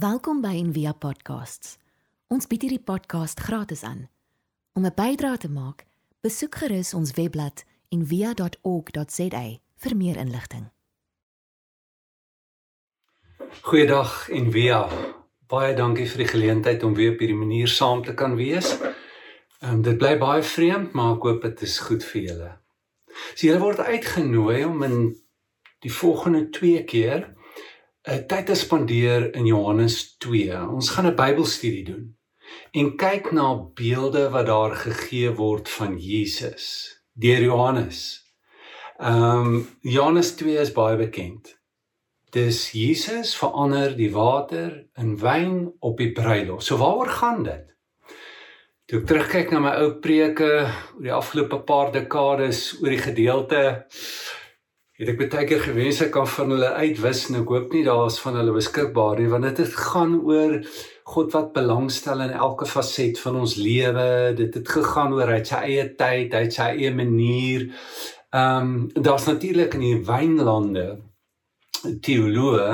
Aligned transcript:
Welkom 0.00 0.38
by 0.40 0.54
Envia 0.56 0.94
Podcasts. 0.96 1.74
Ons 2.32 2.46
bied 2.48 2.62
hierdie 2.64 2.80
podcast 2.80 3.40
gratis 3.44 3.82
aan. 3.84 4.06
Om 4.72 4.86
'n 4.86 4.94
bydrae 4.96 5.36
te 5.36 5.50
maak, 5.50 5.84
besoek 6.24 6.54
gerus 6.54 6.94
ons 6.94 7.10
webblad 7.12 7.64
en 7.88 8.06
via.org.za 8.06 9.42
vir 9.76 9.96
meer 9.96 10.16
inligting. 10.16 10.70
Goeiedag 13.60 14.28
en 14.28 14.50
via 14.52 14.88
baie 15.46 15.74
dankie 15.74 16.08
vir 16.08 16.18
die 16.24 16.32
geleentheid 16.32 16.82
om 16.82 16.94
weer 16.94 17.12
op 17.12 17.18
hierdie 17.18 17.42
manier 17.44 17.68
saam 17.68 18.04
te 18.04 18.14
kan 18.14 18.36
wees. 18.36 18.78
Ehm 19.60 19.74
um, 19.74 19.82
dit 19.82 19.98
bly 19.98 20.16
baie 20.18 20.42
vreemd, 20.42 20.92
maar 20.92 21.16
ek 21.16 21.22
hoop 21.22 21.42
dit 21.42 21.62
is 21.62 21.78
goed 21.78 22.04
vir 22.04 22.22
julle. 22.22 22.50
So 23.34 23.46
julle 23.46 23.60
word 23.60 23.78
uitgenooi 23.78 24.64
om 24.64 24.82
in 24.82 25.16
die 25.78 25.92
volgende 25.92 26.48
2 26.48 26.84
keer 26.84 27.36
'n 28.08 28.26
tyd 28.26 28.46
te 28.46 28.54
spandeer 28.54 29.34
in 29.34 29.44
Johannes 29.46 30.16
2. 30.24 30.56
Ons 30.72 30.88
gaan 30.90 31.06
'n 31.06 31.16
Bybelstudie 31.16 31.84
doen 31.84 32.16
en 32.72 32.96
kyk 32.96 33.32
na 33.32 33.54
beelde 33.74 34.30
wat 34.30 34.46
daar 34.46 34.74
gegee 34.76 35.30
word 35.36 35.68
van 35.68 35.98
Jesus 35.98 36.64
deur 37.12 37.42
Johannes. 37.42 38.24
Ehm 38.98 39.46
um, 39.46 39.68
Johannes 39.80 40.34
2 40.36 40.56
is 40.60 40.72
baie 40.72 40.96
bekend. 40.96 41.58
Dis 42.30 42.70
Jesus 42.72 43.36
verander 43.36 43.96
die 43.96 44.12
water 44.12 44.86
in 44.96 45.18
wyn 45.18 45.72
op 45.80 45.98
die 45.98 46.12
bruilof. 46.12 46.62
So 46.62 46.76
waaroor 46.76 47.08
gaan 47.08 47.42
dit? 47.42 47.66
Toe 48.86 49.00
ek 49.00 49.06
terugkyk 49.06 49.52
na 49.52 49.58
my 49.62 49.72
ou 49.84 49.90
preke 50.02 50.46
oor 50.50 51.02
die 51.04 51.12
afgelope 51.14 51.60
paar 51.62 51.92
dekades 51.92 52.80
oor 52.80 52.90
die 52.90 53.04
gedeelte 53.04 53.60
het 55.00 55.08
ek 55.08 55.20
baie 55.22 55.46
keer 55.48 55.62
gewens 55.64 56.02
ek 56.04 56.10
kan 56.12 56.26
van 56.28 56.50
hulle 56.52 56.70
uitwis 56.76 57.22
en 57.30 57.38
ek 57.40 57.48
hoop 57.48 57.72
nie 57.72 57.86
daar's 57.86 58.18
van 58.20 58.34
hulle 58.36 58.52
beskikbaar 58.52 59.20
nie 59.20 59.30
want 59.32 59.48
dit 59.56 59.76
gaan 59.88 60.18
oor 60.20 60.58
God 61.10 61.32
wat 61.34 61.54
belangstel 61.54 62.20
in 62.22 62.34
elke 62.36 62.66
faset 62.68 63.18
van 63.18 63.40
ons 63.40 63.56
lewe. 63.58 64.34
Dit 64.38 64.54
het 64.54 64.68
gegaan 64.68 65.14
oor 65.16 65.32
hy 65.32 65.40
sy 65.42 65.62
eie 65.66 65.86
tyd, 65.98 66.36
hy 66.36 66.44
sy 66.54 66.68
eie 66.76 66.92
manier. 66.94 67.66
Ehm 68.30 68.68
um, 68.68 68.74
daar's 68.94 69.26
natuurlik 69.26 69.74
in 69.74 69.86
die 69.86 70.02
wynlande 70.06 70.86
teoloë 72.04 72.70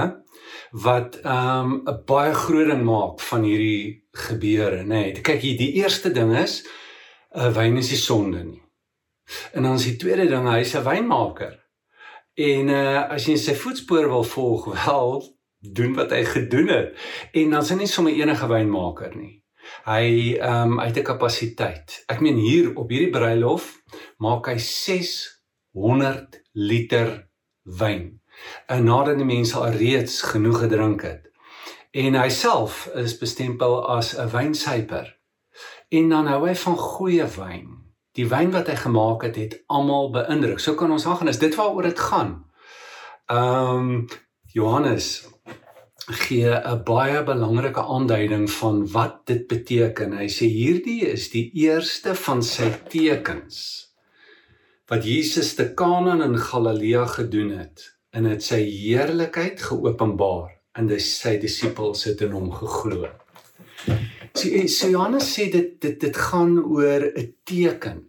wat 0.84 1.20
ehm 1.22 1.72
um, 1.72 1.78
'n 1.86 2.02
baie 2.10 2.34
groot 2.34 2.68
ding 2.72 2.84
maak 2.84 3.22
van 3.30 3.46
hierdie 3.48 4.02
gebeure, 4.26 4.82
nê. 4.82 5.02
Nee. 5.14 5.22
Kyk 5.22 5.40
hier, 5.40 5.56
die 5.56 5.72
eerste 5.80 6.12
ding 6.12 6.34
is 6.36 6.64
'n 7.32 7.40
uh, 7.40 7.52
wyn 7.56 7.78
is 7.78 7.88
die 7.88 8.02
sonde 8.02 8.44
nie. 8.44 8.62
En 9.52 9.62
dan 9.62 9.74
is 9.74 9.84
die 9.84 9.96
tweede 9.96 10.28
ding, 10.28 10.50
hy's 10.50 10.74
'n 10.74 10.84
wynmaker. 10.84 11.65
En 12.36 12.68
uh 12.68 13.06
as 13.16 13.26
jy 13.30 13.38
sy 13.40 13.54
voetspore 13.56 14.10
wil 14.12 14.24
volg, 14.28 14.68
wel, 14.84 15.22
doen 15.72 15.94
wat 15.96 16.12
hy 16.12 16.24
gedoen 16.24 16.68
het. 16.68 16.92
En 17.32 17.50
dan 17.50 17.62
is 17.64 17.70
hy 17.72 17.76
nie 17.80 17.90
sommer 17.90 18.12
enige 18.12 18.48
wynmaker 18.50 19.16
nie. 19.16 19.32
Hy 19.86 20.36
ehm 20.36 20.76
um, 20.76 20.80
uit 20.80 20.98
'n 20.98 21.06
kapasiteit. 21.06 22.02
Ek 22.06 22.20
meen 22.20 22.36
hier 22.36 22.74
op 22.76 22.90
hierdie 22.90 23.10
bruilof 23.10 23.72
maak 24.18 24.46
hy 24.46 24.58
600 24.58 26.42
liter 26.52 27.28
wyn. 27.64 28.20
En 28.68 28.84
nadat 28.84 29.16
die 29.16 29.26
mense 29.26 29.56
al 29.56 29.72
reeds 29.80 30.20
genoeg 30.22 30.60
gedrink 30.66 31.02
het. 31.02 31.32
En 31.90 32.14
hy 32.14 32.28
self 32.28 32.86
is 32.94 33.18
bestempel 33.18 33.80
as 33.88 34.12
'n 34.14 34.28
wynsyper. 34.30 35.16
En 35.88 36.08
dan 36.08 36.26
hou 36.26 36.46
hy 36.48 36.54
van 36.54 36.76
goeie 36.76 37.26
wyn. 37.26 37.85
Die 38.16 38.26
wyn 38.28 38.52
wat 38.54 38.70
hy 38.72 38.76
gemaak 38.80 39.26
het, 39.28 39.36
het 39.36 39.56
almal 39.68 40.10
beïndruk. 40.14 40.60
So 40.60 40.74
kan 40.74 40.90
ons 40.90 41.06
aangaan 41.06 41.28
is 41.32 41.40
dit 41.42 41.54
waaroor 41.54 41.90
dit 41.90 42.04
gaan. 42.10 42.36
Ehm 43.26 43.90
um, 43.90 44.06
Johannes 44.56 45.26
gee 46.06 46.48
'n 46.48 46.82
baie 46.84 47.22
belangrike 47.24 47.82
aanduiding 47.82 48.50
van 48.50 48.86
wat 48.92 49.26
dit 49.26 49.46
beteken. 49.46 50.12
Hy 50.12 50.28
sê 50.28 50.46
hierdie 50.46 51.02
is 51.06 51.30
die 51.30 51.50
eerste 51.52 52.14
van 52.14 52.42
sy 52.42 52.70
tekens 52.88 53.86
wat 54.86 55.04
Jesus 55.04 55.54
te 55.54 55.74
Kana 55.74 56.24
in 56.24 56.38
Galilea 56.38 57.06
gedoen 57.06 57.50
het 57.58 57.82
en 58.10 58.22
dit 58.22 58.42
sy 58.42 58.62
heerlikheid 58.62 59.62
geopenbaar 59.62 60.52
en 60.78 60.86
dis 60.86 61.08
sy 61.20 61.38
disippels 61.42 62.04
het 62.04 62.20
in 62.20 62.32
hom 62.36 62.52
geglo. 62.52 63.10
So, 64.36 64.66
so 64.68 64.88
Johannes 64.90 65.24
sê 65.32 65.46
dit 65.48 65.80
dit 65.80 66.00
dit 66.00 66.16
gaan 66.16 66.58
oor 66.60 67.02
'n 67.08 67.34
teken. 67.48 68.04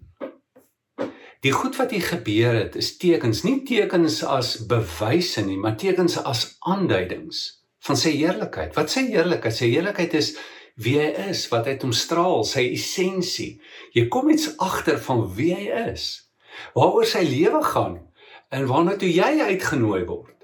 Die 1.39 1.51
goed 1.51 1.75
wat 1.79 1.91
hier 1.91 2.03
gebeur 2.03 2.53
het 2.53 2.75
is 2.75 2.97
tekens, 2.97 3.43
nie 3.43 3.63
tekens 3.63 4.23
as 4.23 4.65
bewyse 4.67 5.41
nie, 5.45 5.57
maar 5.57 5.77
tekens 5.77 6.17
as 6.17 6.57
aanduidings 6.59 7.63
van 7.79 7.95
sy 7.95 8.11
heerlikheid. 8.17 8.75
Wat 8.75 8.91
sy 8.91 9.05
heerlikheid? 9.07 9.55
Sy 9.55 9.69
heerlikheid 9.71 10.13
is 10.13 10.35
wie 10.75 10.97
hy 10.99 11.29
is, 11.29 11.47
wat 11.47 11.65
hy 11.65 11.77
omstraal, 11.79 12.43
sy 12.43 12.73
essensie. 12.73 13.61
Jy 13.93 14.07
kom 14.07 14.29
iets 14.29 14.57
agter 14.57 14.99
van 14.99 15.23
wie 15.35 15.53
hy 15.55 15.71
is. 15.93 16.27
Waaroor 16.75 17.05
sy 17.05 17.23
lewe 17.23 17.63
gaan 17.63 18.01
en 18.51 18.67
waarna 18.67 18.97
toe 18.97 19.09
jy 19.09 19.39
uitgenooi 19.47 20.03
word 20.05 20.35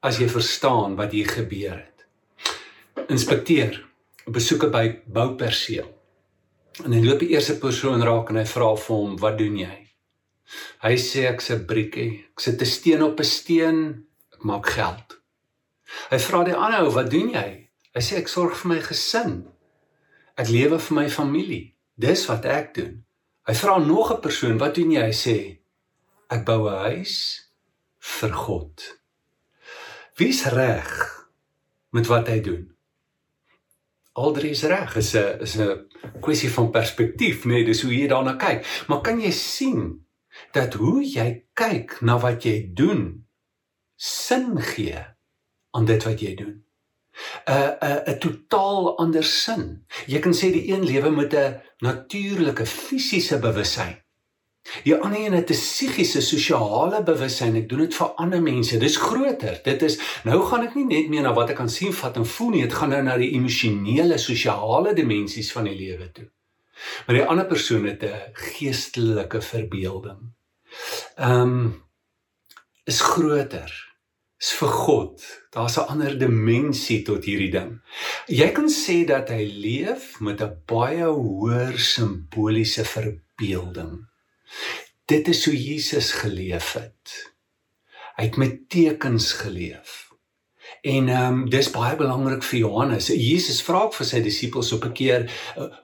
as 0.00 0.18
jy 0.18 0.28
verstaan 0.28 0.96
wat 0.96 1.12
hier 1.12 1.28
gebeur 1.28 1.76
het. 1.76 2.06
Inspekteer, 3.08 3.91
besoeke 4.26 4.70
by 4.70 5.02
bouperseel. 5.06 5.88
En 6.84 6.92
hy 6.92 7.02
loop 7.04 7.20
die 7.20 7.32
eerste 7.34 7.58
persoon 7.60 8.02
raak 8.02 8.30
en 8.32 8.40
hy 8.40 8.46
vra 8.48 8.74
vir 8.76 8.96
hom, 8.96 9.16
"Wat 9.18 9.38
doen 9.38 9.56
jy?" 9.58 9.78
Hy 10.82 10.94
sê 10.96 11.28
ek's 11.28 11.50
'n 11.50 11.66
briekie. 11.66 12.24
Ek 12.32 12.40
sit 12.40 12.60
'n 12.60 12.66
steen 12.66 13.02
op 13.02 13.20
'n 13.20 13.24
steen. 13.24 14.06
Ek 14.32 14.44
maak 14.44 14.66
geld. 14.66 15.20
Hy 16.10 16.18
vra 16.18 16.44
die 16.44 16.54
ander 16.54 16.84
ou, 16.84 16.90
"Wat 16.90 17.10
doen 17.10 17.30
jy?" 17.30 17.68
Hy 17.94 18.00
sê, 18.00 18.16
"Ek 18.16 18.28
sorg 18.28 18.56
vir 18.56 18.68
my 18.68 18.80
gesin. 18.80 19.46
Ek 20.36 20.48
lewe 20.48 20.78
vir 20.78 20.94
my 20.94 21.08
familie. 21.10 21.74
Dis 21.98 22.26
wat 22.26 22.44
ek 22.44 22.74
doen." 22.74 23.04
Hy 23.46 23.54
vra 23.54 23.78
nog 23.78 24.12
'n 24.12 24.20
persoon, 24.20 24.58
"Wat 24.58 24.74
doen 24.74 24.90
jy?" 24.90 25.02
Hy 25.02 25.12
sê, 25.12 25.58
"Ek 26.30 26.44
bou 26.44 26.68
'n 26.68 26.78
huis 26.90 27.48
vir 27.98 28.32
God." 28.32 28.98
Wie's 30.16 30.44
reg 30.44 31.28
met 31.90 32.06
wat 32.06 32.28
hy 32.28 32.40
doen? 32.40 32.71
Aldrie 34.12 34.50
is 34.50 34.62
reg. 34.62 34.96
Is 34.96 35.14
'n 35.14 35.40
is 35.40 35.56
'n 35.56 35.88
kwessie 36.20 36.50
van 36.50 36.70
perspektief, 36.70 37.44
nee, 37.44 37.64
dis 37.64 37.82
hoe 37.82 37.94
jy 37.94 38.08
daarna 38.08 38.36
kyk. 38.36 38.84
Maar 38.88 39.00
kan 39.00 39.20
jy 39.20 39.30
sien 39.30 40.06
dat 40.52 40.74
hoe 40.74 41.04
jy 41.04 41.46
kyk 41.54 42.00
na 42.00 42.18
wat 42.18 42.42
jy 42.42 42.70
doen 42.74 43.26
sin 43.96 44.60
gee? 44.60 45.12
aan 45.72 45.84
dit 45.84 46.04
wat 46.04 46.20
jy 46.20 46.34
doen. 46.36 46.54
'n 47.44 47.72
'n 47.80 48.02
'n 48.12 48.18
totaal 48.18 48.98
ander 48.98 49.24
sin. 49.24 49.86
Jy 50.06 50.18
kan 50.18 50.34
sê 50.34 50.52
die 50.52 50.68
een 50.72 50.84
lewe 50.84 51.10
met 51.10 51.34
'n 51.34 51.60
natuurlike 51.78 52.66
fisiese 52.66 53.38
bewussyn. 53.38 54.01
Die 54.84 54.94
ander 54.94 55.20
een 55.20 55.32
het 55.32 55.50
'n 55.50 55.58
psigiese 55.58 56.20
sosiale 56.20 57.02
bewussyn. 57.02 57.56
Ek 57.56 57.68
doen 57.68 57.78
dit 57.78 57.94
vir 57.94 58.14
ander 58.14 58.42
mense. 58.42 58.78
Dis 58.78 58.96
groter. 58.96 59.60
Dit 59.64 59.82
is 59.82 59.98
nou 60.24 60.42
gaan 60.46 60.66
ek 60.66 60.74
nie 60.74 60.84
net 60.84 61.08
meer 61.08 61.22
na 61.22 61.32
wat 61.34 61.50
ek 61.50 61.56
kan 61.56 61.68
sien, 61.68 61.92
vat 61.92 62.16
en 62.16 62.26
voel 62.26 62.50
nie. 62.50 62.62
Dit 62.62 62.72
gaan 62.72 62.88
nou 62.88 63.02
na 63.02 63.16
die 63.16 63.32
emosionele, 63.34 64.18
sosiale 64.18 64.94
dimensies 64.94 65.52
van 65.52 65.64
die 65.64 65.76
lewe 65.76 66.12
toe. 66.12 66.30
Maar 67.06 67.16
die 67.16 67.24
ander 67.24 67.46
persoon 67.46 67.84
het 67.86 68.02
'n 68.02 68.32
geestelike 68.32 69.40
verbeelding. 69.40 70.32
Ehm 71.16 71.40
um, 71.40 71.82
is 72.84 73.00
groter 73.00 73.92
is 74.42 74.52
vir 74.58 74.68
God. 74.68 75.22
Daar's 75.54 75.76
'n 75.78 75.88
ander 75.92 76.18
dimensie 76.18 77.02
tot 77.02 77.24
hierdie 77.24 77.50
ding. 77.50 77.80
Jy 78.26 78.48
kan 78.52 78.68
sê 78.68 79.04
dat 79.06 79.28
hy 79.28 79.44
leef 79.44 80.20
met 80.20 80.40
'n 80.42 80.62
baie 80.66 81.04
hoër 81.04 81.78
simboliese 81.78 82.84
verbeelding. 82.84 84.11
Dit 85.04 85.28
is 85.28 85.44
hoe 85.44 85.56
Jesus 85.56 86.12
geleef 86.12 86.72
het. 86.72 87.34
Hy 88.16 88.24
het 88.24 88.36
met 88.36 88.68
tekens 88.68 89.32
geleef. 89.32 90.12
En 90.82 91.08
ehm 91.08 91.42
um, 91.42 91.50
dis 91.50 91.70
baie 91.70 91.96
belangrik 91.96 92.42
vir 92.42 92.58
Johannes. 92.58 93.06
Jesus 93.06 93.62
vra 93.62 93.84
ook 93.86 93.94
vir 93.94 94.06
sy 94.06 94.22
disippels 94.22 94.72
op 94.72 94.84
'n 94.84 94.92
keer, 94.92 95.30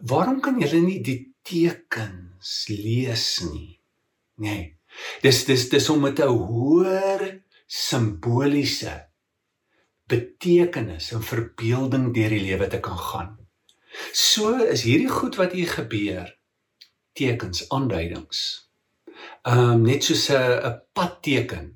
"Waarom 0.01 0.41
kan 0.41 0.61
julle 0.61 0.81
nie 0.81 1.01
die 1.03 1.35
tekens 1.43 2.65
lees 2.69 3.41
nie?" 3.53 3.81
Nee. 4.37 4.79
Dis 5.23 5.45
dis 5.45 5.69
dis 5.69 5.89
om 5.89 6.01
met 6.01 6.19
'n 6.21 6.29
hoër 6.29 7.43
simboliese 7.67 9.09
betekenis 10.07 11.13
en 11.13 11.23
verbeelding 11.23 12.15
deur 12.15 12.29
die 12.29 12.41
lewe 12.41 12.67
te 12.67 12.81
kan 12.81 12.99
gaan. 12.99 13.39
So 14.13 14.57
is 14.65 14.83
hierdie 14.83 15.11
goed 15.11 15.37
wat 15.37 15.53
hier 15.53 15.69
gebeur 15.69 16.38
tekens, 17.19 17.67
aanduidings. 17.75 18.41
Ehm 19.43 19.75
um, 19.75 19.87
net 19.87 20.05
soos 20.05 20.29
'n 20.31 20.59
'n 20.71 20.81
padteken. 20.93 21.71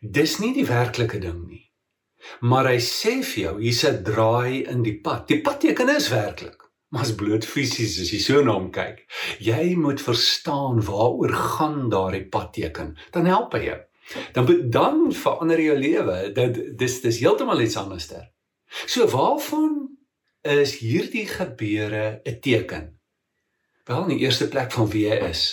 Dis 0.00 0.38
nie 0.38 0.52
die 0.54 0.66
werklike 0.66 1.18
ding 1.18 1.46
nie. 1.48 1.64
Maar 2.40 2.68
hy 2.72 2.78
sê 2.78 3.14
vir 3.22 3.42
jou, 3.44 3.54
hier's 3.60 3.84
'n 3.84 4.02
draai 4.04 4.64
in 4.74 4.82
die 4.82 4.98
pad. 5.00 5.28
Die 5.28 5.40
padteken 5.40 5.88
is 5.96 6.08
werklik, 6.08 6.60
maar 6.90 7.06
is 7.06 7.14
bloot 7.14 7.44
fisies 7.44 8.00
as 8.00 8.12
jy 8.12 8.20
so 8.20 8.42
na 8.42 8.52
hom 8.52 8.70
kyk. 8.70 9.06
Jy 9.38 9.74
moet 9.76 10.00
verstaan 10.00 10.82
waaroor 10.82 11.32
gaan 11.32 11.88
daardie 11.90 12.28
padteken. 12.28 12.96
Dan 13.10 13.26
help 13.26 13.52
hy 13.52 13.64
jou 13.70 13.80
dan 14.32 14.70
dan 14.70 15.12
verander 15.12 15.60
jou 15.60 15.78
lewe. 15.78 16.32
Dit 16.32 16.78
dis 16.78 17.00
dis 17.00 17.18
heeltemal 17.18 17.60
iets 17.60 17.76
anderster. 17.76 18.30
So 18.86 19.06
waarvan 19.06 19.98
is 20.40 20.78
hierdie 20.78 21.26
gebeure 21.26 22.20
'n 22.24 22.40
teken? 22.40 23.00
Wel, 23.84 24.02
in 24.02 24.16
die 24.16 24.24
eerste 24.24 24.48
plek 24.48 24.72
van 24.72 24.88
wie 24.92 25.08
hy 25.10 25.18
is, 25.26 25.46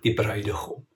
die 0.00 0.14
bruidegom. 0.16 0.86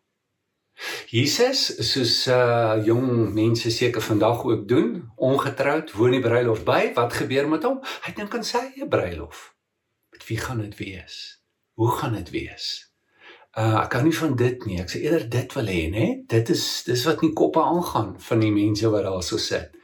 Jesus, 1.13 1.67
soos 1.91 2.15
uh 2.33 2.79
jong 2.87 3.35
mense 3.37 3.71
seker 3.71 4.01
vandag 4.01 4.45
ook 4.49 4.69
doen, 4.69 4.95
ongetroud, 5.17 5.93
woon 5.93 6.15
die 6.17 6.23
bruilof 6.25 6.63
by, 6.65 6.93
wat 6.97 7.19
gebeur 7.19 7.49
met 7.49 7.67
hom? 7.69 7.83
Hy 8.07 8.15
dink 8.17 8.37
aan 8.37 8.47
sy 8.47 8.63
eie 8.71 8.89
bruilof. 8.89 9.51
Met 10.15 10.25
wie 10.31 10.39
gaan 10.41 10.63
dit 10.65 10.79
wees? 10.79 11.19
Hoe 11.77 11.91
gaan 11.99 12.17
dit 12.17 12.33
wees? 12.33 12.71
Uh 13.59 13.83
ek 13.83 13.91
kan 13.93 14.07
nie 14.07 14.15
van 14.17 14.33
dit 14.39 14.65
nie. 14.65 14.79
Ek 14.81 14.93
sê 14.93 15.03
eerder 15.05 15.27
dit 15.29 15.59
wil 15.59 15.69
hê, 15.69 15.83
né? 15.93 16.07
Dit 16.31 16.53
is 16.55 16.65
dis 16.87 17.05
wat 17.09 17.25
in 17.27 17.35
koppe 17.37 17.61
aangaan 17.61 18.15
van 18.31 18.41
die 18.41 18.53
mense 18.55 18.89
wat 18.95 19.05
daar 19.05 19.27
so 19.27 19.37
sit. 19.43 19.77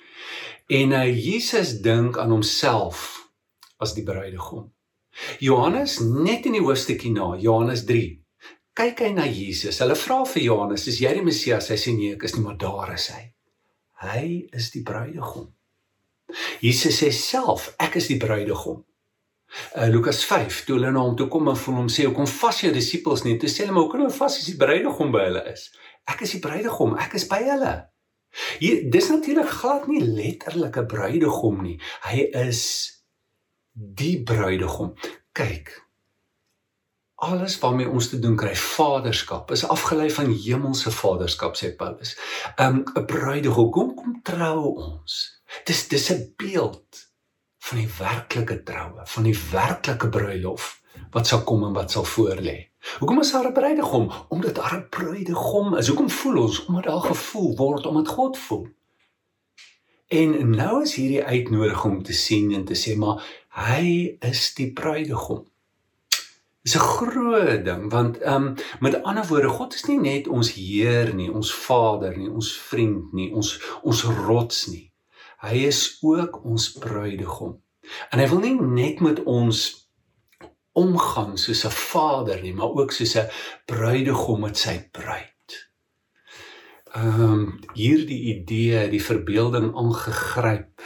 En 0.72 0.96
uh 0.96 1.04
Jesus 1.10 1.76
dink 1.84 2.16
aan 2.16 2.32
homself 2.32 3.26
as 3.82 3.92
die 3.98 4.06
bruidegom. 4.06 4.70
Johannes 5.40 6.00
net 6.00 6.46
in 6.46 6.52
die 6.52 6.64
hoofstukkie 6.64 7.12
na, 7.12 7.36
Johannes 7.40 7.84
kyk 8.76 9.00
hy 9.06 9.12
na 9.16 9.24
Jesus. 9.24 9.78
Hulle 9.80 9.96
vra 9.96 10.24
vir 10.28 10.42
Johannes, 10.42 10.86
"Is 10.86 11.00
jy 11.00 11.14
die 11.14 11.24
Messias?" 11.24 11.68
Hy 11.68 11.76
sê, 11.76 11.96
"Nee, 11.96 12.14
ek 12.14 12.24
is 12.24 12.36
nie, 12.36 12.44
maar 12.44 12.58
daar 12.58 12.92
is 12.94 13.08
hy." 13.08 13.32
Hy 14.02 14.48
is 14.52 14.70
die 14.70 14.82
bruidegom. 14.82 15.54
Jesus 16.60 17.00
sê 17.00 17.10
self, 17.12 17.74
"Ek 17.78 17.96
is 17.96 18.08
die 18.08 18.18
bruidegom." 18.18 18.84
Uh, 19.76 19.86
Lukas 19.86 20.24
5, 20.24 20.64
toe 20.64 20.76
hulle 20.76 20.90
na 20.90 21.00
hom 21.00 21.16
toe 21.16 21.28
kom 21.28 21.48
en 21.48 21.56
vir 21.56 21.74
hom 21.74 21.88
sê, 21.88 22.14
"Kom 22.14 22.26
vas 22.26 22.60
jou 22.60 22.72
disippels 22.72 23.24
nie." 23.24 23.38
Toe 23.38 23.48
sê 23.48 23.64
hulle, 23.64 23.72
"Maar 23.72 23.82
hoe 23.82 23.90
kan 23.90 24.00
hulle 24.00 24.12
vas 24.12 24.38
as 24.38 24.44
die 24.44 24.56
bruidegom 24.56 25.12
by 25.12 25.24
hulle 25.24 25.52
is?" 25.52 25.70
Ek 26.06 26.20
is 26.22 26.32
die 26.32 26.40
bruidegom, 26.40 26.98
ek 26.98 27.14
is 27.14 27.26
by 27.26 27.42
hulle. 27.42 27.88
Hier 28.58 28.90
dis 28.90 29.08
natuurlik 29.08 29.48
glad 29.48 29.88
nie 29.88 30.00
letterlik 30.00 30.76
'n 30.76 30.86
bruidegom 30.86 31.62
nie. 31.62 31.80
Hy 32.02 32.30
is 32.34 32.95
die 33.76 34.22
bruidegom. 34.22 34.94
Kyk, 35.36 35.72
alles 37.16 37.58
waarmee 37.58 37.88
ons 37.88 38.08
te 38.08 38.18
doen 38.20 38.36
kry 38.36 38.54
vaderskap 38.56 39.50
is 39.52 39.64
afgelei 39.68 40.08
van 40.12 40.32
hemelse 40.32 40.92
vaderskap 40.92 41.56
sê 41.56 41.72
Paulus. 41.76 42.16
Um 42.60 42.84
'n 42.84 43.04
bruidegom 43.04 43.70
kom 43.70 43.94
kom 43.94 44.20
trou 44.22 44.74
ons. 44.74 45.42
Dis 45.64 45.88
dis 45.88 46.10
'n 46.12 46.32
beeld 46.36 47.08
van 47.58 47.78
die 47.78 47.90
werklike 47.98 48.62
troue, 48.62 49.02
van 49.04 49.22
die 49.22 49.38
werklike 49.50 50.08
bruilof 50.08 50.82
wat 51.10 51.26
sal 51.26 51.42
kom 51.44 51.64
en 51.64 51.72
wat 51.72 51.90
sal 51.90 52.04
voorlê. 52.04 52.68
Hoekom 52.98 53.20
is 53.20 53.32
daar 53.32 53.48
'n 53.48 53.52
bruidegom? 53.52 54.12
Omdat 54.28 54.54
daar 54.54 54.76
'n 54.76 54.88
bruidegom 54.88 55.76
is. 55.76 55.88
Hoekom 55.88 56.10
voel 56.10 56.42
ons? 56.42 56.64
Omdat 56.64 56.84
daar 56.84 57.00
gevoel 57.00 57.56
word 57.56 57.86
omdat 57.86 58.08
God 58.08 58.38
voel. 58.38 58.66
En 60.06 60.50
nou 60.50 60.82
is 60.82 60.94
hierdie 60.94 61.24
uitnodiging 61.24 61.96
om 61.96 62.02
te 62.02 62.12
sien 62.12 62.52
en 62.52 62.64
te 62.64 62.76
sê 62.78 62.96
maar 62.96 63.45
hy 63.56 64.16
is 64.20 64.54
die 64.54 64.72
bruidegom. 64.72 65.46
Dis 66.66 66.76
'n 66.76 66.82
groot 66.82 67.64
ding 67.64 67.90
want 67.90 68.18
ehm 68.18 68.34
um, 68.34 68.54
met 68.80 69.02
ander 69.02 69.26
woorde 69.26 69.48
God 69.48 69.74
is 69.74 69.86
nie 69.86 70.00
net 70.00 70.28
ons 70.28 70.52
Heer 70.52 71.14
nie, 71.14 71.30
ons 71.30 71.54
Vader 71.54 72.16
nie, 72.18 72.28
ons 72.28 72.50
vriend 72.70 73.12
nie, 73.12 73.30
ons 73.32 73.60
ons 73.82 74.02
rots 74.04 74.66
nie. 74.66 74.90
Hy 75.46 75.66
is 75.68 75.98
ook 76.02 76.44
ons 76.44 76.72
bruidegom. 76.72 77.60
En 78.10 78.18
hy 78.18 78.28
wil 78.28 78.42
nie 78.42 78.56
net 78.60 79.00
met 79.00 79.22
ons 79.24 79.86
omgang 80.76 81.38
soos 81.38 81.64
'n 81.64 81.70
vader 81.70 82.42
nie, 82.42 82.52
maar 82.52 82.72
ook 82.74 82.92
soos 82.92 83.14
'n 83.16 83.30
bruidegom 83.66 84.40
met 84.40 84.58
sy 84.58 84.88
bruid. 84.92 85.70
Ehm 86.94 87.22
um, 87.22 87.60
hierdie 87.74 88.22
idee, 88.34 88.88
die 88.88 89.02
verbeelding 89.02 89.74
aangegryp 89.74 90.82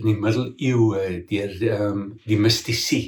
in 0.00 0.08
die 0.10 0.16
middeleeue 0.18 1.24
deur 1.28 1.54
um, 1.78 2.06
die 2.24 2.38
mistisie 2.38 3.04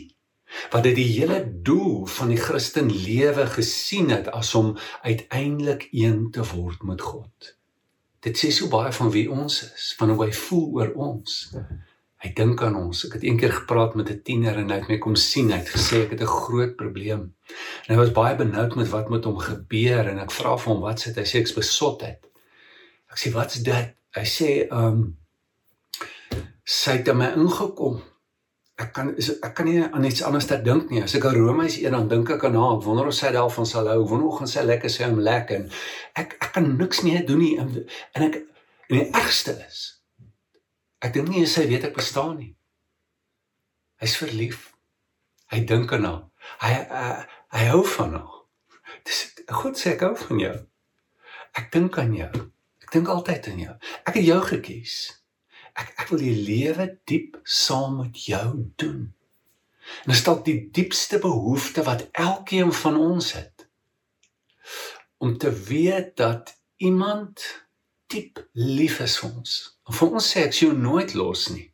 wat 0.71 0.85
dit 0.87 0.95
die 0.97 1.09
hele 1.09 1.41
doel 1.67 2.07
van 2.07 2.31
die 2.31 2.41
Christen 2.41 2.91
lewe 2.93 3.47
gesien 3.51 4.13
het 4.15 4.31
as 4.31 4.55
om 4.55 4.77
uiteindelik 5.03 5.89
een 5.91 6.31
te 6.31 6.45
word 6.55 6.83
met 6.87 7.03
God. 7.03 7.57
Dit 8.23 8.39
sê 8.39 8.53
so 8.55 8.71
baie 8.71 8.93
van 8.95 9.11
wie 9.15 9.27
ons 9.31 9.59
is, 9.67 9.91
van 9.99 10.15
hoe 10.15 10.25
hy 10.25 10.33
voel 10.35 10.67
oor 10.79 10.95
ons. 11.09 11.35
Hy 12.23 12.31
dink 12.39 12.63
aan 12.65 12.79
ons. 12.79 13.05
Ek 13.07 13.19
het 13.19 13.27
eendag 13.27 13.59
gepraat 13.61 13.95
met 13.99 14.11
'n 14.11 14.23
tiener 14.23 14.57
en 14.57 14.71
hy 14.71 14.79
het 14.81 14.89
my 14.89 14.99
kom 14.99 15.17
sien. 15.17 15.51
Hy 15.51 15.59
het 15.59 15.75
gesê 15.75 16.05
ek 16.05 16.11
het 16.15 16.23
'n 16.23 16.37
groot 16.41 16.77
probleem. 16.77 17.35
En 17.87 17.95
hy 17.95 17.97
was 17.97 18.13
baie 18.13 18.37
benoud 18.37 18.75
met 18.77 18.89
wat 18.89 19.09
met 19.11 19.25
hom 19.25 19.39
gebeur 19.39 20.09
en 20.09 20.19
ek 20.19 20.31
vra 20.31 20.57
vir 20.57 20.73
hom 20.73 20.83
wat 20.83 21.01
sê 21.01 21.15
hy 21.15 21.23
sê 21.23 21.39
ek's 21.39 21.55
besotheid. 21.55 22.27
Ek 23.11 23.19
sê 23.19 23.33
wat's 23.33 23.63
dit? 23.63 23.95
Hy 24.17 24.25
sê 24.25 24.69
ehm 24.71 24.87
um, 24.87 25.17
sy 26.67 26.99
het 26.99 27.15
my 27.15 27.31
ingekom 27.39 28.03
ek 28.77 28.93
kan 28.93 29.13
ek 29.17 29.55
kan 29.57 29.65
nie 29.69 29.81
aan 29.85 30.05
iets 30.05 30.23
anders 30.23 30.47
dink 30.47 30.91
nie. 30.91 31.03
As 31.03 31.15
ek 31.17 31.25
aan 31.25 31.39
Romeis 31.41 31.79
eet 31.81 31.95
dan 31.95 32.09
dink 32.09 32.31
ek 32.31 32.45
aan 32.45 32.59
haar. 32.61 32.81
Wonder 32.85 33.09
of 33.09 33.17
sy 33.17 33.31
daar 33.33 33.51
van 33.51 33.67
sal 33.67 33.89
hou. 33.89 34.03
Wonder 34.05 34.29
of 34.29 34.39
gaan 34.41 34.51
sy 34.53 34.65
lekker 34.67 34.93
sê 34.93 35.09
om 35.09 35.21
lekker. 35.21 35.65
Ek 36.13 36.37
ek 36.37 36.53
kan 36.53 36.69
niks 36.77 37.01
meer 37.07 37.25
doen 37.27 37.41
nie 37.41 37.55
en, 37.61 37.73
en 38.13 38.27
ek 38.29 38.43
en 38.43 38.99
die 38.99 39.09
ergste 39.17 39.57
is 39.65 39.85
ek 41.05 41.15
dink 41.15 41.31
nie 41.31 41.47
sy 41.49 41.67
weet 41.71 41.89
ek 41.89 41.97
bestaan 41.97 42.37
nie. 42.37 42.53
Hy's 44.03 44.17
verlief. 44.21 44.73
Hy 45.53 45.63
dink 45.65 45.93
aan 45.97 46.05
haar. 46.05 46.23
Hy 46.61 46.73
hy, 46.77 47.11
hy 47.57 47.67
hou 47.73 47.83
van 47.97 48.19
haar. 48.19 48.41
Dis 49.09 49.23
goed 49.63 49.81
sê 49.81 49.95
ek 49.95 50.05
hou 50.05 50.15
van 50.27 50.43
jou. 50.43 50.57
Ek 51.57 51.71
dink 51.73 51.97
aan 52.03 52.13
jou. 52.17 52.33
Ek 52.85 52.93
dink 52.93 53.09
altyd 53.09 53.49
aan 53.53 53.63
jou. 53.63 53.77
Ek 54.05 54.19
het 54.19 54.27
jou 54.27 54.41
gekies 54.53 54.99
ek 55.77 55.93
ek 56.01 56.09
wil 56.13 56.23
die 56.25 56.39
lewe 56.47 56.89
diep 57.09 57.37
saam 57.43 58.01
met 58.01 58.25
jou 58.29 58.49
doen. 58.81 59.13
En 60.03 60.11
dit 60.11 60.17
is 60.17 60.25
dalk 60.27 60.43
die 60.47 60.59
diepste 60.75 61.21
behoefte 61.23 61.85
wat 61.87 62.09
elkeen 62.13 62.73
van 62.73 62.97
ons 62.97 63.33
het. 63.37 63.69
Om 65.23 65.39
te 65.39 65.53
weet 65.69 66.17
dat 66.17 66.57
iemand 66.77 67.45
diep 68.13 68.43
lief 68.53 69.01
is 69.05 69.19
vir 69.21 69.31
ons. 69.31 69.55
En 69.87 69.99
vir 70.01 70.19
ons 70.19 70.33
sê 70.33 70.45
ek 70.49 70.61
jou 70.65 70.73
nooit 70.75 71.15
los 71.15 71.49
nie. 71.55 71.69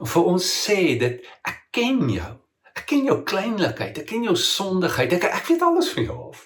En 0.00 0.10
vir 0.14 0.32
ons 0.32 0.50
sê 0.64 0.80
dit 1.00 1.30
ek 1.48 1.62
ken 1.76 2.02
jou. 2.10 2.32
Ek 2.76 2.84
ken 2.90 3.08
jou 3.08 3.20
kleinlikheid, 3.28 3.98
ek 4.02 4.10
ken 4.10 4.26
jou 4.28 4.36
sondigheid. 4.36 5.16
Ek 5.16 5.28
ek 5.30 5.48
weet 5.50 5.64
alles 5.64 5.92
van 5.96 6.08
jou 6.08 6.18
af. 6.28 6.44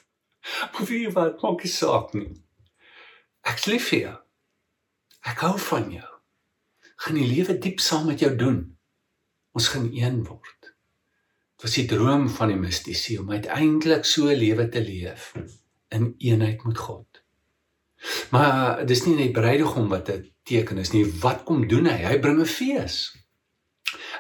Maar 0.73 0.87
wie 0.89 1.09
wat 1.15 1.43
maak 1.45 1.65
nie 1.67 1.73
saak 1.73 2.15
nie. 2.17 2.31
Ek 3.47 3.67
lief 3.69 3.91
vir 3.93 4.01
jou. 4.07 4.17
Ek 5.31 5.45
hou 5.45 5.57
van 5.71 5.91
jou 5.93 6.10
gaan 7.01 7.17
die 7.17 7.29
lewe 7.29 7.57
diep 7.59 7.81
saam 7.81 8.11
met 8.11 8.21
jou 8.21 8.33
doen. 8.37 8.61
Ons 9.57 9.71
gaan 9.73 9.89
een 9.93 10.21
word. 10.27 10.61
Dit 11.57 11.65
was 11.65 11.77
die 11.79 11.87
droom 11.89 12.29
van 12.33 12.53
die 12.53 12.61
mistisie 12.61 13.19
om 13.21 13.33
uiteindelik 13.33 14.05
so 14.05 14.29
'n 14.29 14.37
lewe 14.37 14.69
te 14.69 14.83
leef 14.85 15.33
in 15.89 16.15
eenheid 16.19 16.65
met 16.65 16.79
God. 16.79 17.23
Maar 18.31 18.87
dis 18.87 19.05
nie 19.05 19.17
net 19.17 19.33
bruidegom 19.33 19.89
wat 19.89 20.09
'n 20.11 20.33
teken 20.43 20.79
is 20.79 20.93
nie. 20.93 21.05
Wat 21.21 21.43
kom 21.45 21.69
doen 21.69 21.87
hy? 21.87 21.99
Hy 22.05 22.19
bring 22.19 22.41
'n 22.41 22.47
fees. 22.47 23.17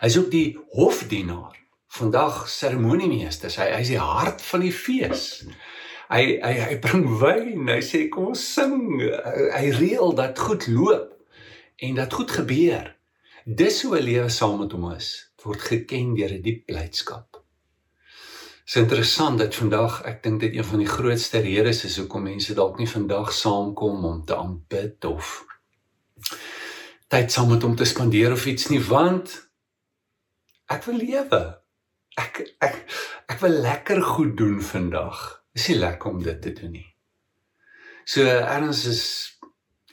Hy's 0.00 0.16
ook 0.16 0.30
die 0.30 0.58
hofdienaar. 0.68 1.56
Vandag 1.86 2.48
seremoniemeester. 2.48 3.50
Hy 3.56 3.70
hy's 3.76 3.88
die 3.88 3.98
hart 3.98 4.42
van 4.42 4.60
die 4.60 4.72
fees. 4.72 5.44
Hy 6.08 6.40
hy 6.42 6.52
hy 6.52 6.78
bring 6.78 7.18
wyn. 7.18 7.68
Hy 7.68 7.80
sê 7.80 8.08
kom 8.08 8.26
ons 8.26 8.52
sing. 8.54 9.00
Hy 9.52 9.70
reël 9.70 10.14
dat 10.14 10.38
goed 10.38 10.66
loop 10.66 11.19
en 11.80 11.94
dat 11.94 12.12
goed 12.12 12.30
gebeur. 12.30 12.96
Dis 13.44 13.82
hoe 13.82 13.98
'n 13.98 14.02
lewe 14.02 14.28
saam 14.28 14.58
met 14.58 14.72
hom 14.72 14.90
is. 14.92 15.32
Word 15.42 15.60
geken 15.60 16.14
deur 16.14 16.32
'n 16.32 16.42
diep 16.42 16.66
blydskap. 16.66 17.32
Dit 17.32 18.76
is 18.76 18.76
interessant 18.76 19.38
dat 19.38 19.54
vandag, 19.54 20.02
ek 20.02 20.22
dink 20.22 20.40
dit 20.40 20.54
een 20.54 20.64
van 20.64 20.78
die 20.78 20.86
grootste 20.86 21.38
redes 21.38 21.84
is 21.84 21.96
hoekom 21.96 22.22
mense 22.22 22.54
dalk 22.54 22.78
nie 22.78 22.88
vandag 22.88 23.32
saamkom 23.32 24.04
om 24.04 24.24
te 24.24 24.36
aanbid 24.36 25.04
of 25.04 25.44
tyd 27.08 27.32
saam 27.32 27.48
met 27.50 27.62
hom 27.62 27.74
te 27.76 27.84
spandeer 27.84 28.32
of 28.32 28.46
iets 28.46 28.68
nie, 28.68 28.82
want 28.84 29.50
ek 30.66 30.84
wil 30.84 31.00
lewe. 31.02 31.40
Ek 32.14 32.54
ek 32.60 32.76
ek 33.26 33.40
wil 33.40 33.56
lekker 33.64 34.02
goed 34.02 34.36
doen 34.36 34.62
vandag. 34.62 35.42
Is 35.54 35.66
nie 35.68 35.78
lekker 35.78 36.10
om 36.10 36.22
dit 36.22 36.42
te 36.42 36.52
doen 36.52 36.70
nie. 36.70 36.86
So 38.04 38.22
erns 38.22 38.84
is 38.86 39.02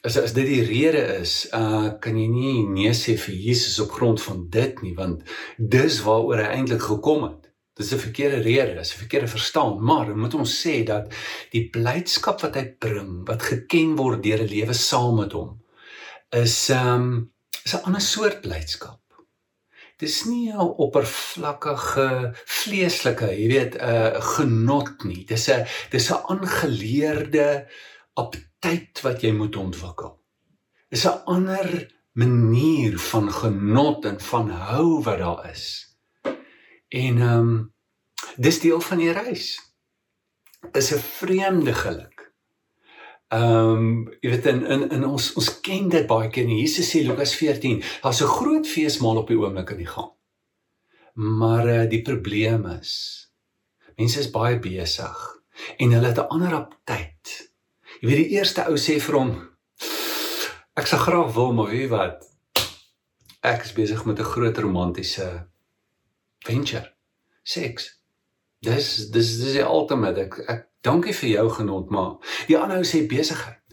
as 0.07 0.17
as 0.17 0.33
dit 0.35 0.47
die 0.47 0.63
rede 0.63 1.03
is, 1.19 1.33
uh 1.55 1.89
kan 2.03 2.15
jy 2.19 2.27
nie 2.31 2.63
nee 2.71 2.93
sê 2.95 3.17
vir 3.19 3.35
Jesus 3.47 3.79
op 3.83 3.91
grond 3.97 4.21
van 4.23 4.45
dit 4.53 4.81
nie, 4.85 4.93
want 4.95 5.25
dis 5.57 5.99
waaroor 6.05 6.43
hy 6.43 6.49
eintlik 6.55 6.85
gekom 6.87 7.25
het. 7.27 7.49
Dis 7.77 7.91
'n 7.93 7.99
verkeerde 8.01 8.39
rede, 8.41 8.77
dis 8.77 8.93
'n 8.93 9.01
verkeerde 9.03 9.27
verstaan, 9.27 9.83
maar 9.83 10.15
moet 10.15 10.33
ons 10.33 10.53
sê 10.63 10.83
dat 10.83 11.11
die 11.51 11.69
blydskap 11.69 12.41
wat 12.41 12.55
hy 12.55 12.65
bring, 12.79 13.27
wat 13.27 13.43
geken 13.51 13.95
word 13.95 14.23
deur 14.23 14.41
'n 14.43 14.53
lewe 14.55 14.73
saam 14.73 15.19
met 15.19 15.31
hom, 15.31 15.59
is 16.31 16.69
um 16.69 17.33
is 17.65 17.73
'n 17.75 17.83
ander 17.85 18.01
soort 18.01 18.41
blydskap. 18.41 19.01
Dis 19.99 20.25
nie 20.25 20.51
'n 20.53 20.73
oppervlakkige 20.83 22.33
vleeslike, 22.45 23.27
jy 23.41 23.47
weet, 23.47 23.75
'n 23.75 23.81
uh, 23.81 24.21
genot 24.21 25.03
nie. 25.03 25.25
Dis 25.25 25.49
'n 25.49 25.65
dis 25.91 26.09
'n 26.11 26.23
aangeleerde 26.31 27.67
aptyd 28.57 29.01
wat 29.05 29.21
jy 29.21 29.31
moet 29.37 29.55
ontwikkel. 29.55 30.17
Dis 30.89 31.05
'n 31.05 31.21
ander 31.25 31.93
manier 32.13 32.97
van 32.97 33.31
genot 33.31 34.05
en 34.05 34.19
van 34.19 34.49
hou 34.49 35.03
wat 35.03 35.17
daar 35.19 35.49
is. 35.51 35.97
En 36.89 37.21
ehm 37.21 37.39
um, 37.39 37.73
dis 38.37 38.59
deel 38.59 38.81
van 38.81 38.97
die 38.97 39.11
reis. 39.11 39.59
Is 40.71 40.91
'n 40.93 40.99
vreemde 40.99 41.73
geluk. 41.73 42.33
Ehm 43.27 43.75
um, 43.75 44.17
jy 44.21 44.29
weet 44.29 44.45
in 44.45 44.65
in 44.65 44.89
in 44.89 45.05
ons 45.05 45.33
ons 45.33 45.59
ken 45.61 45.89
dit 45.89 46.07
baie 46.07 46.29
keer. 46.29 46.47
Jesus 46.47 46.89
sê 46.89 47.05
Lukas 47.05 47.35
14, 47.35 47.83
daar's 48.01 48.21
'n 48.21 48.35
groot 48.39 48.67
feesmaal 48.67 49.17
op 49.17 49.27
die 49.27 49.37
oomblik 49.37 49.69
in 49.69 49.77
die 49.77 49.93
gang. 49.95 50.11
Maar 51.13 51.67
uh, 51.67 51.89
die 51.89 52.01
probleem 52.01 52.65
is 52.65 53.25
mense 53.97 54.19
is 54.19 54.31
baie 54.31 54.59
besig 54.59 55.17
en 55.77 55.91
hulle 55.91 56.07
het 56.07 56.17
'n 56.17 56.29
ander 56.29 56.53
aptyd. 56.53 57.16
Jy 57.97 58.07
weet 58.07 58.19
die 58.23 58.37
eerste 58.37 58.65
ou 58.69 58.77
sê 58.77 58.99
vir 59.01 59.15
hom 59.17 59.31
ek 60.77 60.89
sal 60.89 61.01
graag 61.01 61.31
wil 61.33 61.55
maar 61.57 61.71
weet 61.71 61.89
wat 61.89 62.25
ek 63.47 63.63
is 63.65 63.73
besig 63.73 64.03
met 64.05 64.19
'n 64.19 64.31
groot 64.33 64.57
romantiese 64.57 65.47
venture. 66.45 66.93
Seks. 67.43 67.97
Dis 68.61 69.09
dis 69.11 69.29
dis 69.41 69.53
die 69.53 69.65
ultimate. 69.65 70.21
Ek, 70.21 70.37
ek 70.47 70.61
dankie 70.81 71.13
vir 71.13 71.29
jou 71.29 71.49
genot, 71.49 71.89
maar 71.89 72.17
die 72.47 72.57
ander 72.57 72.77
ou 72.77 72.83
sê 72.85 73.07
besigheid. 73.07 73.63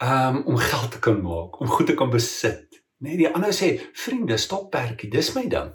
Um 0.00 0.42
om 0.46 0.56
geld 0.56 0.90
te 0.92 0.98
kan 0.98 1.22
maak, 1.22 1.60
om 1.60 1.68
goed 1.68 1.86
te 1.86 1.94
kan 1.94 2.10
besit. 2.10 2.82
Nee, 2.98 3.16
die 3.16 3.28
ander 3.28 3.52
sê 3.52 3.80
vriende, 3.92 4.36
stop 4.36 4.70
perkie, 4.70 5.10
dis 5.10 5.34
my 5.34 5.46
ding. 5.48 5.72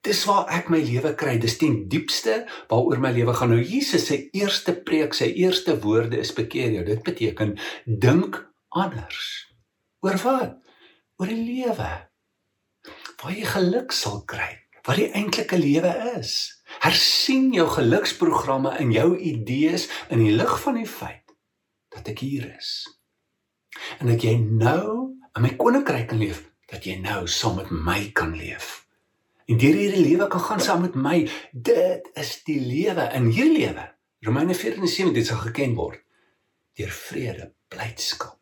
Dis 0.00 0.22
waar 0.24 0.48
ek 0.48 0.70
my 0.72 0.80
lewe 0.80 1.12
kry. 1.18 1.36
Dis 1.40 1.58
ten 1.60 1.82
diepste 1.92 2.44
waaroor 2.70 3.02
my 3.02 3.12
lewe 3.12 3.34
gaan. 3.36 3.52
Nou 3.52 3.60
Jesus 3.60 4.06
se 4.08 4.22
eerste 4.36 4.72
preek, 4.86 5.16
sy 5.16 5.28
eerste 5.42 5.76
woorde 5.82 6.20
is 6.20 6.32
bekeer 6.36 6.72
jou. 6.78 6.84
Dit 6.86 7.04
beteken 7.04 7.58
dink 7.84 8.40
anders. 8.72 9.50
Oor 10.00 10.16
wat? 10.24 10.56
Oor 11.20 11.28
die 11.28 11.42
lewe. 11.44 11.90
Waar 13.20 13.36
jy 13.36 13.44
geluk 13.44 13.92
sal 13.92 14.22
kry. 14.24 14.54
Wat 14.88 14.96
die 14.96 15.10
eintlike 15.12 15.60
lewe 15.60 15.92
is. 16.16 16.32
Hersien 16.80 17.50
jou 17.52 17.66
geluksprogramme 17.68 18.72
en 18.80 18.94
jou 18.94 19.12
idees 19.18 19.90
in 20.08 20.24
die 20.24 20.32
lig 20.32 20.54
van 20.64 20.80
die 20.80 20.88
feit 20.88 21.26
dat 21.92 22.08
ek 22.08 22.22
hier 22.24 22.46
is. 22.54 22.86
En 23.98 24.08
dat 24.08 24.22
jy 24.24 24.38
nou 24.38 25.18
in 25.36 25.44
my 25.44 25.56
koninkryk 25.60 26.08
kan 26.08 26.22
leef, 26.22 26.46
dat 26.70 26.86
jy 26.86 26.96
nou 27.02 27.26
saam 27.28 27.58
met 27.58 27.74
my 27.74 28.04
kan 28.16 28.30
leef 28.38 28.79
en 29.50 29.58
deur 29.58 29.74
hierdie 29.74 30.04
lewe 30.04 30.28
kan 30.30 30.40
gaan 30.40 30.60
saam 30.62 30.84
met 30.86 30.94
my. 30.94 31.16
Dit 31.52 32.10
is 32.18 32.36
die 32.46 32.60
lewe 32.60 33.08
in 33.18 33.30
hierdie 33.34 33.66
lewe. 33.66 33.86
Romeine 34.26 34.54
14:7 34.54 35.14
dit 35.16 35.26
sal 35.26 35.42
geken 35.46 35.74
word 35.74 36.02
deur 36.78 36.92
vrede, 36.94 37.50
blydskap 37.68 38.38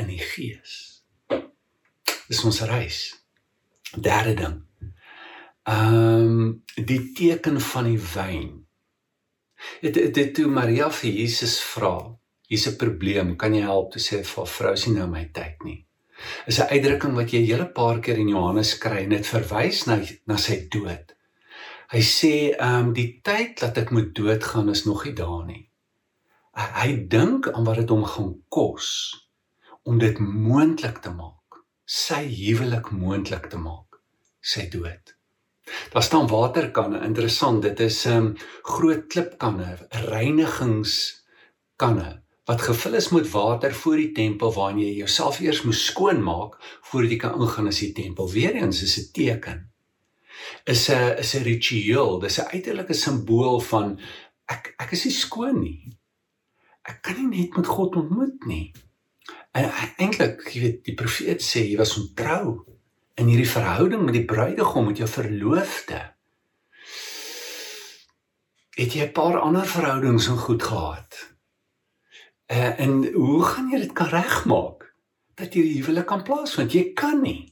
in 0.00 0.06
die 0.08 0.22
gees. 0.22 1.02
Dis 2.28 2.44
ons 2.44 2.60
reis. 2.70 3.00
Derde 3.92 4.34
ding. 4.34 4.60
Ehm 5.66 5.96
um, 5.96 6.62
die 6.74 7.12
teken 7.12 7.60
van 7.60 7.90
die 7.90 7.98
wyn. 8.14 8.52
Dit 9.82 9.98
dit 10.14 10.34
toe 10.34 10.46
Maria 10.46 10.90
vir 10.90 11.10
Jesus 11.10 11.58
vra, 11.74 11.96
hier's 12.48 12.68
'n 12.68 12.76
probleem, 12.76 13.36
kan 13.36 13.54
jy 13.54 13.62
help? 13.62 13.92
Toe 13.92 14.02
sê 14.02 14.22
vir 14.24 14.46
vrou, 14.46 14.76
sien 14.76 14.94
nou 14.94 15.08
my 15.10 15.28
tyd 15.32 15.64
nie 15.64 15.85
is 16.46 16.60
'n 16.60 16.70
uitdrukking 16.74 17.14
wat 17.14 17.30
jy 17.32 17.46
hele 17.46 17.66
paar 17.66 18.00
keer 18.00 18.18
in 18.18 18.28
Johannes 18.28 18.78
kry 18.78 18.98
en 19.04 19.10
dit 19.16 19.26
verwys 19.26 19.86
na 19.86 20.00
na 20.26 20.36
sy 20.36 20.68
dood. 20.70 21.14
Hy 21.92 22.02
sê 22.02 22.56
ehm 22.58 22.86
um, 22.86 22.92
die 22.92 23.20
tyd 23.22 23.60
dat 23.60 23.78
ek 23.78 23.90
moet 23.90 24.14
doodgaan 24.14 24.68
is 24.68 24.84
nog 24.84 25.04
nie 25.04 25.14
daar 25.14 25.46
nie. 25.46 25.70
Hy, 26.56 26.66
hy 26.82 27.06
dink 27.06 27.48
aan 27.52 27.64
wat 27.64 27.76
dit 27.76 27.88
hom 27.88 28.04
gaan 28.04 28.42
kos 28.48 29.14
om 29.84 29.98
dit 29.98 30.18
moontlik 30.18 30.98
te 31.02 31.10
maak, 31.10 31.64
sy 31.86 32.26
huwelik 32.26 32.90
moontlik 32.90 33.46
te 33.50 33.58
maak, 33.58 34.00
sy 34.42 34.68
dood. 34.70 35.16
Daar 35.92 36.02
staan 36.02 36.26
waterkanne, 36.30 37.04
interessant, 37.06 37.62
dit 37.62 37.80
is 37.80 38.06
'n 38.06 38.10
um, 38.10 38.36
groot 38.62 39.06
klipkanne, 39.06 39.78
reinigingskanne 40.10 42.25
wat 42.46 42.62
gevul 42.62 42.94
is 42.94 43.08
met 43.10 43.30
water 43.30 43.74
voor 43.74 43.96
die 43.96 44.12
tempel 44.14 44.52
waarin 44.54 44.78
jy 44.78 44.92
jouself 45.00 45.40
eers 45.42 45.64
moes 45.66 45.82
skoonmaak 45.88 46.54
voordat 46.90 47.10
jy 47.10 47.18
kan 47.18 47.40
ingaan 47.40 47.70
in 47.72 47.78
die 47.78 47.92
tempel. 47.92 48.30
Weereens 48.30 48.82
is 48.82 48.98
'n 48.98 49.10
teken. 49.12 49.70
Is 50.64 50.88
'n 50.90 51.18
is 51.18 51.34
'n 51.34 51.42
ritueel, 51.42 52.20
dis 52.20 52.38
'n 52.38 52.50
uiterlike 52.54 52.94
simbool 52.94 53.60
van 53.60 53.98
ek 54.46 54.74
ek 54.78 54.92
is 54.92 55.04
nie 55.04 55.12
skoon 55.12 55.60
nie. 55.60 55.98
Ek 56.82 57.02
kan 57.02 57.16
nie 57.18 57.38
net 57.38 57.56
met 57.56 57.66
God 57.66 57.96
ontmoet 57.96 58.46
nie. 58.46 58.72
En 59.52 59.70
eintlik, 59.96 60.48
jy 60.52 60.60
weet, 60.60 60.84
die 60.84 60.94
profeet 60.94 61.42
sê 61.42 61.66
jy 61.66 61.76
was 61.76 61.96
ontrou 61.98 62.64
in 63.16 63.26
hierdie 63.26 63.48
verhouding 63.48 64.04
met 64.04 64.14
die 64.14 64.24
bruidegom 64.24 64.86
met 64.86 64.96
jou 64.96 65.08
verloofde. 65.08 66.14
Het 68.76 68.92
jy 68.92 69.06
'n 69.06 69.12
paar 69.12 69.38
ander 69.38 69.66
verhoudings 69.66 70.24
so 70.24 70.36
goed 70.36 70.62
gehad? 70.62 71.35
Uh, 72.46 72.80
en 72.80 73.12
hoe 73.12 73.44
gaan 73.44 73.70
jy 73.72 73.80
dit 73.82 73.92
kan 73.96 74.10
regmaak 74.12 74.84
dat 75.34 75.54
jy 75.54 75.64
die 75.66 75.78
huwelik 75.80 76.06
kan 76.06 76.22
plaasvind? 76.26 76.74
Jy 76.74 76.92
kan 76.98 77.18
nie. 77.24 77.50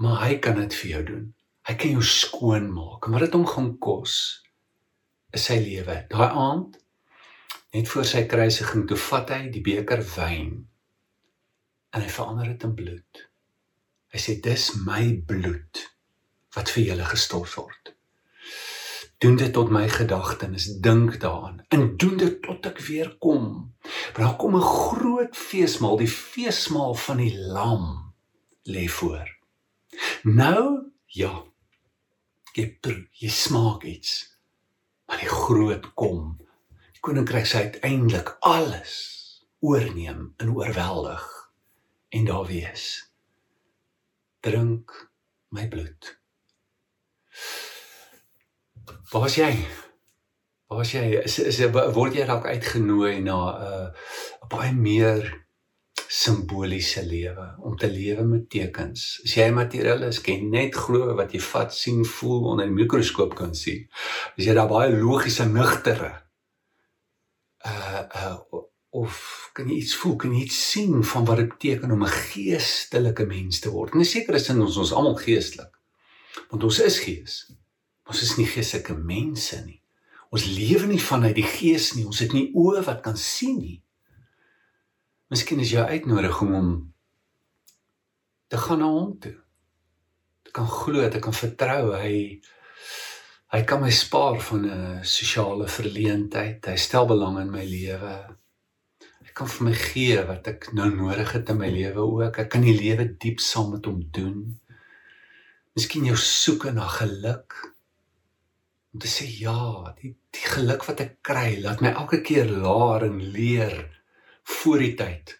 Maar 0.00 0.22
hy 0.24 0.38
kan 0.40 0.56
dit 0.62 0.76
vir 0.80 0.90
jou 0.94 1.02
doen. 1.10 1.26
Hy 1.68 1.74
kan 1.76 1.92
jou 1.98 2.04
skoon 2.06 2.70
maak. 2.72 3.06
Maar 3.06 3.26
dit 3.26 3.36
hom 3.36 3.44
gaan 3.46 3.74
kos 3.78 4.14
is 5.36 5.44
sy 5.46 5.58
lewe. 5.60 5.98
Daai 6.10 6.30
aand 6.30 6.80
net 7.76 7.92
voor 7.92 8.08
sy 8.08 8.24
kruisiging 8.26 8.88
toe 8.88 8.98
vat 8.98 9.30
hy 9.36 9.44
die 9.52 9.62
beker 9.62 10.02
wyn 10.16 10.56
en 11.90 12.02
hy 12.02 12.10
verander 12.10 12.48
dit 12.50 12.66
in 12.66 12.74
bloed. 12.78 13.24
Hy 14.10 14.24
sê 14.24 14.40
dis 14.42 14.70
my 14.82 15.04
bloed 15.26 15.84
wat 16.56 16.72
vir 16.72 16.88
julle 16.88 17.06
gestort 17.12 17.52
word 17.60 17.92
doen 19.20 19.36
dit 19.36 19.52
tot 19.52 19.68
my 19.68 19.84
gedagtenis 19.88 20.66
dink 20.80 21.20
daaraan. 21.20 21.64
En 21.68 21.96
doen 21.96 22.16
dit 22.16 22.38
tot 22.42 22.66
ek 22.66 22.78
weer 22.88 23.10
kom. 23.20 23.44
Want 24.12 24.24
daar 24.24 24.36
kom 24.40 24.56
'n 24.56 24.64
groot 24.64 25.36
feesmaal 25.36 25.96
die 25.96 26.08
feesmaal 26.08 26.94
van 26.94 27.16
die 27.16 27.36
lam 27.36 28.14
lê 28.64 28.86
voor. 28.88 29.28
Nou 30.22 30.92
ja 31.06 31.44
jy 32.52 32.66
proe 32.80 33.08
jy 33.12 33.28
smaak 33.28 33.84
iets 33.84 34.38
maar 35.06 35.18
die 35.18 35.28
groot 35.28 35.94
kom. 35.94 36.38
Die 36.92 37.00
koninkryk 37.00 37.46
sê 37.46 37.56
uiteindelik 37.56 38.36
alles 38.40 38.94
oorneem 39.58 40.34
en 40.36 40.54
oorweldig 40.54 41.52
en 42.08 42.24
daar 42.24 42.46
wees. 42.46 43.12
Drink 44.40 45.10
my 45.48 45.68
bloed 45.68 46.20
Waar 49.12 49.26
is 49.26 49.36
jy? 49.36 49.52
Waar 50.70 50.80
is 50.80 50.92
jy? 50.92 51.04
Is 51.24 51.38
is 51.38 51.60
word 51.70 52.14
jy 52.14 52.26
dalk 52.26 52.46
uitgenooi 52.46 53.20
na 53.20 53.38
'n 53.50 53.62
uh, 53.68 53.86
'n 54.42 54.48
baie 54.48 54.72
meer 54.72 55.40
simboliese 56.10 57.04
lewe 57.06 57.44
om 57.62 57.76
te 57.76 57.90
lewe 57.90 58.24
met 58.26 58.48
tekens. 58.50 59.20
As 59.24 59.34
jy 59.38 59.46
materialis 59.54 60.18
ken, 60.26 60.48
net 60.50 60.74
glo 60.74 61.14
wat 61.18 61.34
jy 61.34 61.40
vat, 61.44 61.74
sien, 61.74 62.02
voel 62.04 62.48
onder 62.52 62.66
'n 62.66 62.74
mikroskoop 62.74 63.34
kan 63.34 63.54
sien. 63.54 63.86
As 64.36 64.44
jy 64.44 64.54
daar 64.54 64.68
baie 64.68 64.90
logiese 64.90 65.46
nugtere 65.46 66.10
uh 67.66 68.02
uh 68.16 68.38
of 68.90 69.50
kan 69.54 69.68
jy 69.68 69.76
iets 69.76 69.94
voel, 69.96 70.16
kan 70.16 70.32
jy 70.34 70.42
iets 70.42 70.70
sien 70.70 71.04
van 71.04 71.24
wat 71.24 71.36
dit 71.36 71.48
beteken 71.48 71.92
om 71.94 72.02
'n 72.02 72.16
geestelike 72.30 73.26
mens 73.26 73.60
te 73.60 73.70
word. 73.70 73.94
En 73.94 74.04
seker 74.04 74.34
is 74.34 74.48
in 74.48 74.60
ons 74.60 74.76
ons 74.76 74.92
almal 74.92 75.14
geestelik. 75.14 75.70
Want 76.50 76.64
ons 76.64 76.80
is 76.80 76.98
gees. 76.98 77.52
Ons 78.10 78.24
is 78.26 78.32
nie 78.40 78.48
geestelike 78.50 78.96
mense 78.98 79.60
nie. 79.62 79.78
Ons 80.34 80.48
lewe 80.50 80.88
nie 80.90 81.02
vanuit 81.02 81.36
die 81.36 81.46
gees 81.46 81.92
nie. 81.94 82.06
Ons 82.06 82.22
het 82.24 82.34
nie 82.34 82.48
oë 82.58 82.82
wat 82.88 83.04
kan 83.04 83.18
sien 83.18 83.60
nie. 83.62 83.76
Miskien 85.30 85.62
is 85.62 85.70
jou 85.70 85.84
uitnodiging 85.86 86.54
om 86.58 86.70
te 88.50 88.58
gaan 88.58 88.82
na 88.82 88.88
hom 88.90 89.12
toe. 89.22 89.36
Te 90.42 90.54
kan 90.54 90.66
glo, 90.66 91.06
te 91.06 91.22
kan 91.22 91.36
vertrou. 91.36 91.94
Hy 91.94 92.16
hy 93.50 93.60
kan 93.66 93.82
my 93.82 93.90
spaar 93.94 94.38
van 94.46 94.66
'n 94.66 95.04
sosiale 95.06 95.66
verleentheid. 95.70 96.66
Hy 96.66 96.76
stel 96.76 97.06
belang 97.06 97.38
in 97.38 97.50
my 97.50 97.64
lewe. 97.64 98.14
Hy 99.22 99.30
kan 99.34 99.46
vir 99.46 99.66
my 99.66 99.74
gee 99.74 100.22
wat 100.26 100.46
ek 100.48 100.72
nou 100.72 100.90
nodig 100.90 101.32
het 101.32 101.50
in 101.50 101.58
my 101.58 101.70
lewe 101.70 102.02
ook. 102.02 102.38
Ek 102.38 102.50
kan 102.50 102.62
die 102.62 102.74
lewe 102.74 103.06
diep 103.18 103.38
saam 103.38 103.70
met 103.70 103.86
hom 103.86 104.02
doen. 104.10 104.58
Miskien 105.74 106.04
jou 106.04 106.16
soeke 106.16 106.72
na 106.72 106.86
geluk 106.86 107.54
om 108.92 109.02
te 109.02 109.08
sê 109.10 109.26
ja, 109.38 109.94
die 110.00 110.14
die 110.34 110.46
geluk 110.46 110.84
wat 110.86 111.02
ek 111.04 111.18
kry, 111.26 111.60
laat 111.62 111.82
my 111.82 111.92
elke 111.92 112.20
keer 112.26 112.50
laer 112.50 113.06
en 113.06 113.18
leer 113.34 113.76
voor 114.58 114.82
die 114.82 114.94
tyd 114.98 115.36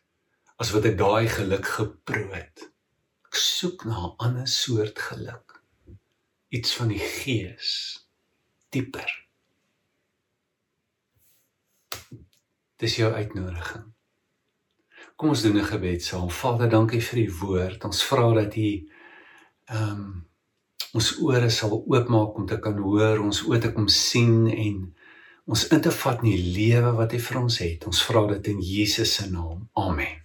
as 0.61 0.73
wat 0.75 0.87
ek 0.91 0.99
daai 1.01 1.27
geluk 1.31 1.67
geproe 1.79 2.29
het. 2.35 2.67
Ek 3.27 3.39
soek 3.39 3.87
na 3.89 3.97
'n 4.07 4.15
ander 4.27 4.49
soort 4.49 4.99
geluk. 4.99 5.63
Iets 6.51 6.75
van 6.75 6.89
die 6.89 6.99
gees 6.99 7.71
dieper. 8.71 9.11
Dis 12.77 12.97
jou 12.97 13.13
uitnodiging. 13.13 13.93
Kom 15.17 15.29
ons 15.29 15.43
doen 15.43 15.59
'n 15.59 15.65
gebed 15.65 16.03
saam. 16.03 16.31
Vader, 16.31 16.69
dankie 16.69 17.01
vir 17.01 17.19
u 17.19 17.33
woord. 17.41 17.85
Ons 17.85 18.05
vra 18.05 18.33
dat 18.35 18.57
u 18.57 18.71
ehm 19.65 19.91
um, 19.91 20.30
ons 20.95 21.11
ore 21.23 21.51
sal 21.51 21.77
oopmaak 21.79 22.39
om 22.39 22.47
te 22.51 22.59
kan 22.63 22.79
hoor, 22.79 23.21
ons 23.23 23.45
oë 23.47 23.61
te 23.63 23.71
kom 23.75 23.89
sien 23.89 24.49
en 24.51 24.81
ons 25.51 25.67
in 25.75 25.83
te 25.83 25.93
vat 26.03 26.23
in 26.23 26.31
die 26.31 26.55
lewe 26.57 26.95
wat 26.99 27.15
U 27.15 27.21
vir 27.27 27.39
ons 27.41 27.61
het. 27.63 27.87
Ons 27.87 28.03
vra 28.07 28.27
dit 28.35 28.51
in 28.55 28.61
Jesus 28.63 29.15
se 29.19 29.31
naam. 29.31 29.69
Amen. 29.79 30.19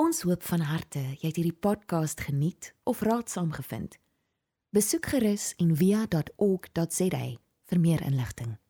Ons 0.00 0.22
hoop 0.24 0.42
van 0.48 0.64
harte 0.64 1.02
jy 1.20 1.28
het 1.28 1.36
hierdie 1.36 1.58
podcast 1.68 2.24
geniet 2.24 2.72
of 2.88 3.04
raadsaam 3.04 3.52
gevind. 3.52 3.98
Besoek 4.72 5.12
gerus 5.12 5.52
en 5.60 5.76
via.ok.za 5.76 7.24
vir 7.68 7.80
meer 7.80 8.02
inligting. 8.08 8.61